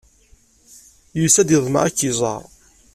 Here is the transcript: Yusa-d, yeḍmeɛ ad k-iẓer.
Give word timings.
Yusa-d, 1.19 1.49
yeḍmeɛ 1.51 1.81
ad 1.85 1.93
k-iẓer. 1.97 2.41